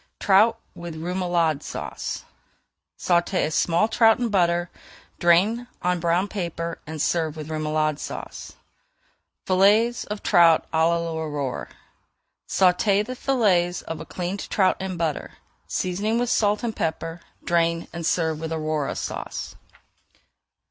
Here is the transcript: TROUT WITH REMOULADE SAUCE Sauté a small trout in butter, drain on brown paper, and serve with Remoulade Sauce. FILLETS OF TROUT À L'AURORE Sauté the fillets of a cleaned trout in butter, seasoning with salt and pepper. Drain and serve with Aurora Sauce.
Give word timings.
TROUT 0.19 0.59
WITH 0.73 0.95
REMOULADE 0.95 1.61
SAUCE 1.61 2.25
Sauté 2.99 3.45
a 3.45 3.51
small 3.51 3.87
trout 3.87 4.17
in 4.17 4.29
butter, 4.29 4.71
drain 5.19 5.67
on 5.83 5.99
brown 5.99 6.27
paper, 6.27 6.79
and 6.87 6.99
serve 6.99 7.37
with 7.37 7.49
Remoulade 7.51 7.99
Sauce. 7.99 8.53
FILLETS 9.45 10.05
OF 10.05 10.23
TROUT 10.23 10.65
À 10.71 10.89
L'AURORE 10.89 11.69
Sauté 12.49 13.05
the 13.05 13.15
fillets 13.15 13.83
of 13.83 13.99
a 13.99 14.05
cleaned 14.07 14.49
trout 14.49 14.75
in 14.81 14.97
butter, 14.97 15.33
seasoning 15.67 16.17
with 16.17 16.31
salt 16.31 16.63
and 16.63 16.75
pepper. 16.75 17.21
Drain 17.43 17.87
and 17.93 18.03
serve 18.03 18.39
with 18.39 18.51
Aurora 18.51 18.95
Sauce. 18.95 19.55